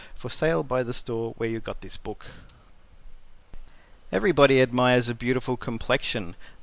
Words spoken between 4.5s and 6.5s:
Admires a Beautiful Complexion. DR.